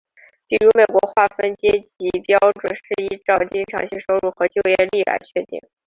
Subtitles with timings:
[0.47, 5.61] 比如美国划分阶级标准是依照经常性收入和就业率来确定。